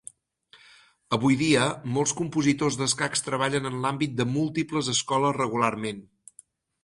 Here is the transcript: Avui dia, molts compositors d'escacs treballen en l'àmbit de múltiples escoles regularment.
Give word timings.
Avui 1.17 1.35
dia, 1.41 1.65
molts 1.97 2.13
compositors 2.21 2.77
d'escacs 2.79 3.23
treballen 3.27 3.71
en 3.71 3.77
l'àmbit 3.83 4.15
de 4.21 4.27
múltiples 4.33 4.89
escoles 4.95 5.37
regularment. 5.41 6.01